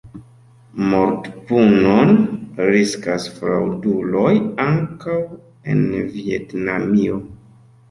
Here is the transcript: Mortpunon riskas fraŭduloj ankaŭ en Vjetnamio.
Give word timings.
Mortpunon 0.93 2.13
riskas 2.71 3.29
fraŭduloj 3.37 4.33
ankaŭ 4.67 5.21
en 5.77 5.87
Vjetnamio. 6.19 7.25